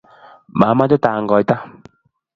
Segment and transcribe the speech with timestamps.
[0.59, 1.55] Mamoche tangoita.